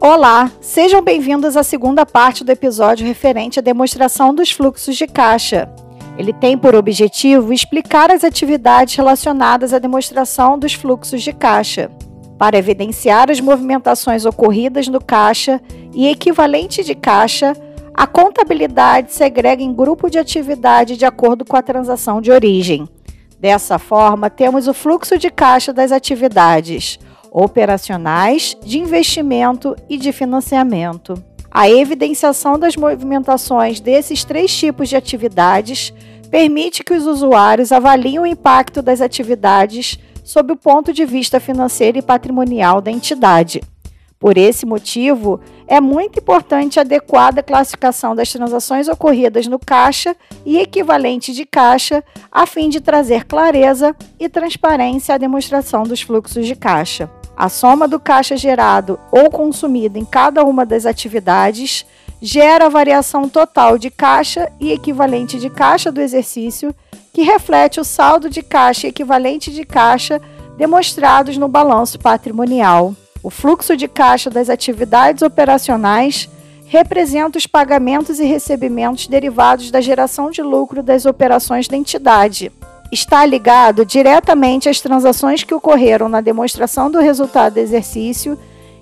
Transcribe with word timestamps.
Olá, 0.00 0.52
sejam 0.60 1.00
bem-vindos 1.00 1.56
à 1.56 1.62
segunda 1.62 2.04
parte 2.04 2.44
do 2.44 2.52
episódio 2.52 3.06
referente 3.06 3.58
à 3.58 3.62
demonstração 3.62 4.34
dos 4.34 4.52
fluxos 4.52 4.94
de 4.94 5.06
caixa. 5.06 5.70
Ele 6.18 6.34
tem 6.34 6.56
por 6.56 6.74
objetivo 6.74 7.50
explicar 7.50 8.10
as 8.10 8.22
atividades 8.22 8.94
relacionadas 8.94 9.72
à 9.72 9.78
demonstração 9.78 10.58
dos 10.58 10.74
fluxos 10.74 11.22
de 11.22 11.32
caixa, 11.32 11.90
para 12.38 12.58
evidenciar 12.58 13.30
as 13.30 13.40
movimentações 13.40 14.26
ocorridas 14.26 14.86
no 14.86 15.02
caixa 15.02 15.60
e 15.94 16.06
equivalente 16.08 16.84
de 16.84 16.94
caixa. 16.94 17.54
A 17.94 18.06
contabilidade 18.06 19.14
segrega 19.14 19.62
em 19.62 19.72
grupo 19.72 20.10
de 20.10 20.18
atividade 20.18 20.98
de 20.98 21.06
acordo 21.06 21.42
com 21.42 21.56
a 21.56 21.62
transação 21.62 22.20
de 22.20 22.30
origem. 22.30 22.86
Dessa 23.40 23.78
forma, 23.78 24.28
temos 24.28 24.68
o 24.68 24.74
fluxo 24.74 25.16
de 25.16 25.30
caixa 25.30 25.72
das 25.72 25.90
atividades 25.90 26.98
operacionais, 27.38 28.56
de 28.64 28.78
investimento 28.78 29.76
e 29.90 29.98
de 29.98 30.10
financiamento. 30.10 31.22
A 31.50 31.68
evidenciação 31.68 32.58
das 32.58 32.76
movimentações 32.76 33.78
desses 33.78 34.24
três 34.24 34.56
tipos 34.56 34.88
de 34.88 34.96
atividades 34.96 35.92
permite 36.30 36.82
que 36.82 36.94
os 36.94 37.06
usuários 37.06 37.72
avaliem 37.72 38.18
o 38.18 38.24
impacto 38.24 38.80
das 38.80 39.02
atividades 39.02 39.98
sob 40.24 40.54
o 40.54 40.56
ponto 40.56 40.94
de 40.94 41.04
vista 41.04 41.38
financeiro 41.38 41.98
e 41.98 42.02
patrimonial 42.02 42.80
da 42.80 42.90
entidade. 42.90 43.60
Por 44.18 44.38
esse 44.38 44.64
motivo, 44.64 45.38
é 45.68 45.78
muito 45.78 46.20
importante 46.20 46.78
a 46.78 46.82
adequada 46.82 47.42
classificação 47.42 48.16
das 48.16 48.32
transações 48.32 48.88
ocorridas 48.88 49.46
no 49.46 49.58
caixa 49.58 50.16
e 50.44 50.58
equivalente 50.58 51.34
de 51.34 51.44
caixa, 51.44 52.02
a 52.32 52.46
fim 52.46 52.70
de 52.70 52.80
trazer 52.80 53.26
clareza 53.26 53.94
e 54.18 54.26
transparência 54.26 55.14
à 55.14 55.18
demonstração 55.18 55.82
dos 55.82 56.00
fluxos 56.00 56.46
de 56.46 56.56
caixa. 56.56 57.10
A 57.36 57.50
soma 57.50 57.86
do 57.86 58.00
caixa 58.00 58.34
gerado 58.34 58.98
ou 59.12 59.30
consumido 59.30 59.98
em 59.98 60.04
cada 60.04 60.42
uma 60.42 60.64
das 60.64 60.86
atividades 60.86 61.84
gera 62.22 62.64
a 62.64 62.70
variação 62.70 63.28
total 63.28 63.76
de 63.76 63.90
caixa 63.90 64.50
e 64.58 64.72
equivalente 64.72 65.38
de 65.38 65.50
caixa 65.50 65.92
do 65.92 66.00
exercício, 66.00 66.74
que 67.12 67.22
reflete 67.22 67.78
o 67.78 67.84
saldo 67.84 68.30
de 68.30 68.42
caixa 68.42 68.86
e 68.86 68.90
equivalente 68.90 69.52
de 69.52 69.64
caixa 69.64 70.20
demonstrados 70.56 71.36
no 71.36 71.46
balanço 71.46 71.98
patrimonial. 71.98 72.94
O 73.22 73.28
fluxo 73.28 73.76
de 73.76 73.86
caixa 73.86 74.30
das 74.30 74.48
atividades 74.48 75.20
operacionais 75.20 76.30
representa 76.66 77.36
os 77.36 77.46
pagamentos 77.46 78.18
e 78.18 78.24
recebimentos 78.24 79.06
derivados 79.06 79.70
da 79.70 79.80
geração 79.80 80.30
de 80.30 80.42
lucro 80.42 80.82
das 80.82 81.04
operações 81.04 81.68
da 81.68 81.76
entidade. 81.76 82.50
Está 82.90 83.26
ligado 83.26 83.84
diretamente 83.84 84.68
às 84.68 84.80
transações 84.80 85.42
que 85.42 85.54
ocorreram 85.54 86.08
na 86.08 86.20
demonstração 86.20 86.90
do 86.90 87.00
resultado 87.00 87.54
do 87.54 87.60
exercício 87.60 88.38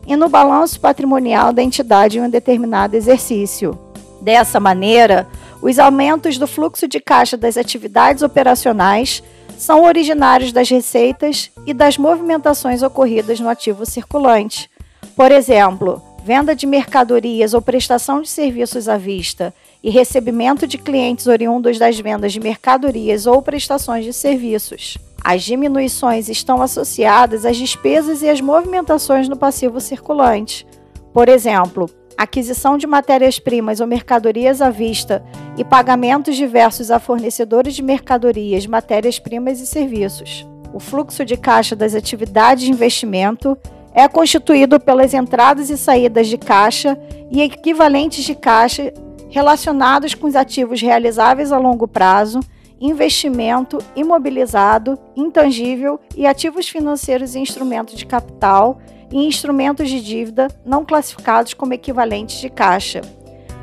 e 0.06 0.14
no 0.14 0.28
balanço 0.28 0.78
patrimonial 0.78 1.52
da 1.52 1.62
entidade 1.62 2.18
em 2.18 2.22
um 2.22 2.28
determinado 2.28 2.96
exercício. 2.96 3.78
Dessa 4.20 4.60
maneira, 4.60 5.26
os 5.62 5.78
aumentos 5.78 6.36
do 6.36 6.46
fluxo 6.46 6.86
de 6.86 7.00
caixa 7.00 7.36
das 7.36 7.56
atividades 7.56 8.22
operacionais 8.22 9.22
são 9.56 9.84
originários 9.84 10.52
das 10.52 10.68
receitas 10.68 11.50
e 11.66 11.72
das 11.72 11.96
movimentações 11.96 12.82
ocorridas 12.82 13.40
no 13.40 13.48
ativo 13.48 13.86
circulante. 13.86 14.70
Por 15.16 15.32
exemplo, 15.32 16.02
venda 16.22 16.54
de 16.54 16.66
mercadorias 16.66 17.54
ou 17.54 17.62
prestação 17.62 18.20
de 18.20 18.28
serviços 18.28 18.88
à 18.88 18.98
vista 18.98 19.54
e 19.84 19.90
recebimento 19.90 20.66
de 20.66 20.78
clientes 20.78 21.26
oriundos 21.26 21.78
das 21.78 22.00
vendas 22.00 22.32
de 22.32 22.40
mercadorias 22.40 23.26
ou 23.26 23.42
prestações 23.42 24.02
de 24.02 24.14
serviços. 24.14 24.96
As 25.22 25.42
diminuições 25.42 26.30
estão 26.30 26.62
associadas 26.62 27.44
às 27.44 27.58
despesas 27.58 28.22
e 28.22 28.28
às 28.30 28.40
movimentações 28.40 29.28
no 29.28 29.36
passivo 29.36 29.78
circulante. 29.82 30.66
Por 31.12 31.28
exemplo, 31.28 31.88
aquisição 32.16 32.78
de 32.78 32.86
matérias-primas 32.86 33.78
ou 33.78 33.86
mercadorias 33.86 34.62
à 34.62 34.70
vista 34.70 35.22
e 35.54 35.62
pagamentos 35.62 36.34
diversos 36.34 36.90
a 36.90 36.98
fornecedores 36.98 37.74
de 37.74 37.82
mercadorias, 37.82 38.66
matérias-primas 38.66 39.60
e 39.60 39.66
serviços. 39.66 40.48
O 40.72 40.80
fluxo 40.80 41.26
de 41.26 41.36
caixa 41.36 41.76
das 41.76 41.94
atividades 41.94 42.64
de 42.64 42.70
investimento 42.70 43.56
é 43.92 44.08
constituído 44.08 44.80
pelas 44.80 45.12
entradas 45.12 45.68
e 45.68 45.76
saídas 45.76 46.26
de 46.26 46.38
caixa 46.38 46.98
e 47.30 47.42
equivalentes 47.42 48.24
de 48.24 48.34
caixa 48.34 48.92
relacionados 49.34 50.14
com 50.14 50.28
os 50.28 50.36
ativos 50.36 50.80
realizáveis 50.80 51.50
a 51.50 51.58
longo 51.58 51.88
prazo, 51.88 52.38
investimento 52.80 53.78
imobilizado, 53.96 54.96
intangível 55.16 55.98
e 56.16 56.24
ativos 56.24 56.68
financeiros 56.68 57.34
e 57.34 57.40
instrumentos 57.40 57.96
de 57.96 58.06
capital 58.06 58.78
e 59.10 59.26
instrumentos 59.26 59.90
de 59.90 60.00
dívida 60.00 60.46
não 60.64 60.84
classificados 60.84 61.52
como 61.52 61.74
equivalentes 61.74 62.40
de 62.40 62.48
caixa. 62.48 63.00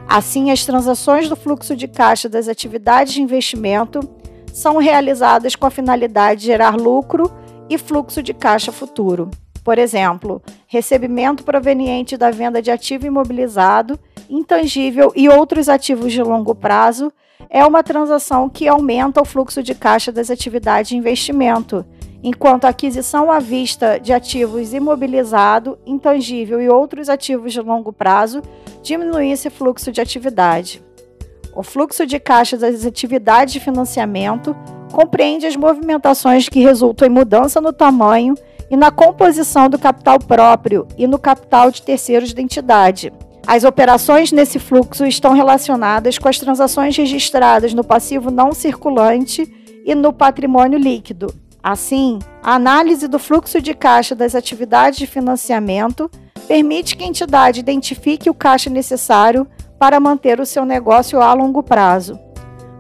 Assim, 0.10 0.52
as 0.52 0.66
transações 0.66 1.30
do 1.30 1.38
fluxo 1.38 1.74
de 1.74 1.88
caixa 1.88 2.28
das 2.28 2.50
atividades 2.50 3.14
de 3.14 3.22
investimento 3.22 4.02
são 4.52 4.76
realizadas 4.78 5.56
com 5.56 5.68
a 5.68 5.72
finalidade 5.72 6.42
de 6.42 6.48
gerar 6.48 6.76
lucro 6.76 7.32
e 7.70 7.78
fluxo 7.78 8.22
de 8.22 8.34
caixa 8.34 8.74
futuro. 8.74 9.32
Por 9.64 9.80
exemplo, 9.80 10.42
recebimento 10.68 11.46
proveniente 11.46 12.18
da 12.18 12.30
venda 12.30 12.62
de 12.62 12.70
ativo 12.70 13.08
imobilizado, 13.08 13.98
intangível 14.32 15.12
e 15.16 15.28
outros 15.28 15.68
ativos 15.68 16.14
de 16.14 16.24
longo 16.24 16.56
prazo 16.56 17.12
é 17.50 17.66
uma 17.66 17.84
transação 17.84 18.48
que 18.48 18.68
aumenta 18.68 19.22
o 19.22 19.26
fluxo 19.26 19.62
de 19.62 19.76
caixa 19.76 20.12
das 20.12 20.32
atividades 20.32 20.90
de 20.90 20.98
investimento 20.98 21.86
enquanto 22.24 22.66
a 22.66 22.70
aquisição 22.70 23.32
à 23.32 23.40
vista 23.40 24.00
de 24.00 24.14
ativos 24.14 24.74
imobilizado, 24.74 25.78
intangível 25.86 26.62
e 26.62 26.70
outros 26.70 27.10
ativos 27.10 27.52
de 27.52 27.60
longo 27.60 27.92
prazo 27.92 28.42
diminui 28.82 29.32
esse 29.32 29.50
fluxo 29.50 29.92
de 29.92 30.00
atividade. 30.00 30.82
O 31.54 31.64
fluxo 31.64 32.06
de 32.06 32.20
caixa 32.20 32.58
das 32.58 32.86
atividades 32.86 33.54
de 33.54 33.60
financiamento 33.60 34.56
compreende 34.92 35.46
as 35.46 35.56
movimentações 35.56 36.48
que 36.48 36.62
resultam 36.62 37.08
em 37.08 37.12
mudança 37.12 37.60
no 37.60 37.74
tamanho 37.74 38.36
e 38.70 38.78
na 38.78 38.92
composição 38.92 39.68
do 39.68 39.78
capital 39.78 40.18
próprio 40.20 40.88
e 40.98 41.08
no 41.08 41.20
capital 41.20 41.72
de 41.72 41.82
terceiros 41.82 42.34
da 42.34 42.42
entidade. 42.42 43.12
As 43.46 43.64
operações 43.64 44.32
nesse 44.32 44.60
fluxo 44.60 45.06
estão 45.06 45.34
relacionadas 45.34 46.18
com 46.18 46.30
as 46.30 46.38
transações 46.38 46.96
registradas 46.96 47.74
no 47.74 47.84
passivo 47.84 48.32
não 48.32 48.54
circulante 48.54 49.52
e 49.86 49.96
no 49.96 50.14
patrimônio 50.14 50.78
líquido, 50.78 51.34
Assim, 51.64 52.18
a 52.42 52.56
análise 52.56 53.08
do 53.08 53.20
fluxo 53.20 53.62
de 53.62 53.76
caixa 53.76 54.16
das 54.16 54.34
atividades 54.34 54.98
de 54.98 55.06
financiamento 55.06 56.10
permite 56.48 56.98
que 56.98 57.04
a 57.04 57.08
entidade 57.08 57.60
identifique 57.60 58.30
o 58.30 58.34
caixa 58.34 58.70
necessário 58.70 59.46
para 59.78 60.00
manter 60.00 60.40
o 60.40 60.46
seu 60.46 60.66
negócio 60.66 61.22
a 61.22 61.32
longo 61.34 61.62
prazo. 61.62 62.20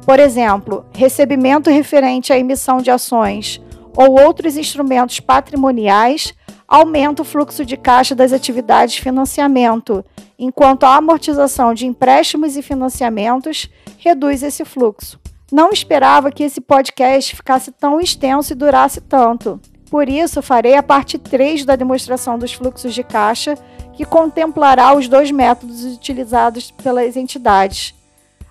Por 0.03 0.19
exemplo, 0.19 0.83
recebimento 0.95 1.69
referente 1.69 2.33
à 2.33 2.39
emissão 2.39 2.81
de 2.81 2.89
ações 2.89 3.61
ou 3.95 4.19
outros 4.19 4.57
instrumentos 4.57 5.19
patrimoniais 5.19 6.33
aumenta 6.67 7.21
o 7.21 7.25
fluxo 7.25 7.63
de 7.63 7.77
caixa 7.77 8.15
das 8.15 8.33
atividades 8.33 8.95
de 8.95 9.01
financiamento, 9.01 10.03
enquanto 10.41 10.85
a 10.85 10.95
amortização 10.95 11.71
de 11.71 11.85
empréstimos 11.85 12.57
e 12.57 12.63
financiamentos 12.63 13.69
reduz 13.99 14.41
esse 14.41 14.65
fluxo. 14.65 15.19
Não 15.51 15.69
esperava 15.69 16.31
que 16.31 16.43
esse 16.43 16.59
podcast 16.59 17.35
ficasse 17.35 17.71
tão 17.71 18.01
extenso 18.01 18.51
e 18.51 18.55
durasse 18.55 18.99
tanto. 19.01 19.61
Por 19.91 20.09
isso, 20.09 20.41
farei 20.41 20.75
a 20.75 20.81
parte 20.81 21.19
3 21.19 21.63
da 21.63 21.75
demonstração 21.75 22.39
dos 22.39 22.53
fluxos 22.53 22.93
de 22.93 23.03
caixa, 23.03 23.55
que 23.93 24.03
contemplará 24.03 24.95
os 24.95 25.07
dois 25.07 25.29
métodos 25.29 25.83
utilizados 25.83 26.71
pelas 26.71 27.15
entidades. 27.15 27.93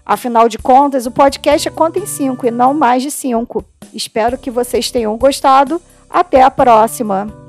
Afinal 0.06 0.48
de 0.48 0.58
contas, 0.58 1.06
o 1.06 1.10
podcast 1.10 1.66
é 1.66 1.70
conta 1.72 1.98
em 1.98 2.06
5 2.06 2.46
e 2.46 2.50
não 2.52 2.72
mais 2.72 3.02
de 3.02 3.10
5. 3.10 3.64
Espero 3.92 4.38
que 4.38 4.50
vocês 4.50 4.90
tenham 4.90 5.16
gostado. 5.16 5.82
Até 6.08 6.42
a 6.42 6.50
próxima! 6.50 7.39